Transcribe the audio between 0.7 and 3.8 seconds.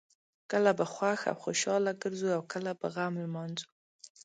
به خوښ او خوشحاله ګرځو او کله به غم لمانځو.